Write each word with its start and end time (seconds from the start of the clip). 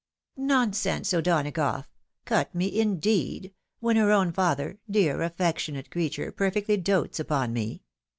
"Nonsense, 0.35 1.13
O'Donagough! 1.13 1.85
Cut 2.25 2.55
me, 2.55 2.79
indeed! 2.79 3.53
when 3.81 3.97
her 3.97 4.09
own 4.11 4.31
father, 4.31 4.79
dear 4.89 5.21
affectionate 5.21 5.91
creature, 5.91 6.31
perfectly 6.31 6.75
dotes 6.77 7.19
upon 7.19 7.53
me 7.53 7.83